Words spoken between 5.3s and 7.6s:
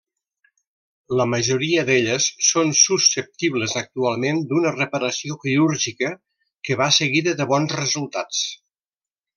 quirúrgica que va seguida de